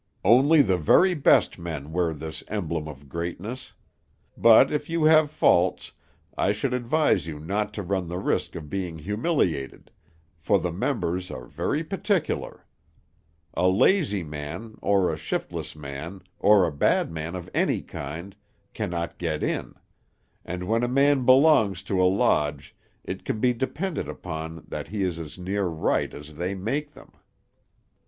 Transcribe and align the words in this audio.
Only 0.25 0.63
the 0.63 0.79
very 0.79 1.13
best 1.13 1.59
men 1.59 1.91
wear 1.91 2.11
this 2.11 2.43
emblem 2.47 2.87
of 2.87 3.07
greatness. 3.07 3.73
But 4.35 4.71
if 4.71 4.89
you 4.89 5.03
have 5.03 5.29
faults, 5.29 5.91
I 6.35 6.51
should 6.53 6.73
advise 6.73 7.27
you 7.27 7.37
not 7.39 7.71
to 7.75 7.83
run 7.83 8.07
the 8.07 8.17
risk 8.17 8.55
of 8.55 8.67
being 8.67 8.97
humiliated, 8.97 9.91
for 10.39 10.57
the 10.57 10.71
members 10.71 11.29
are 11.29 11.45
very 11.45 11.83
particular. 11.83 12.65
A 13.53 13.67
lazy 13.67 14.23
man, 14.23 14.73
or 14.81 15.13
a 15.13 15.17
shiftless 15.17 15.75
man, 15.75 16.23
or 16.39 16.65
a 16.65 16.71
bad 16.71 17.11
man 17.11 17.35
of 17.35 17.47
any 17.53 17.83
kind, 17.83 18.35
cannot 18.73 19.19
get 19.19 19.43
in; 19.43 19.75
and 20.43 20.63
when 20.67 20.81
a 20.81 20.87
man 20.87 21.25
belongs 21.27 21.83
to 21.83 22.01
a 22.01 22.09
lodge, 22.09 22.75
it 23.03 23.23
can 23.23 23.39
be 23.39 23.53
depended 23.53 24.09
upon 24.09 24.65
that 24.67 24.87
he 24.87 25.03
is 25.03 25.19
as 25.19 25.37
near 25.37 25.65
right 25.65 26.11
as 26.15 26.33
they 26.33 26.55
make 26.55 26.93
them. 26.95 27.11